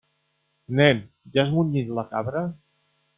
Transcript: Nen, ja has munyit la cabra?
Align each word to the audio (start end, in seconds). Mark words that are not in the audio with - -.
Nen, 0.79 1.01
ja 1.35 1.43
has 1.45 1.53
munyit 1.57 1.93
la 1.99 2.09
cabra? 2.15 2.43